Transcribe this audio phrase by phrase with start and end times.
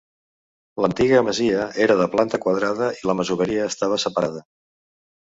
[0.83, 4.41] L'antiga masia era de planta quadrada i la masoveria estava separada.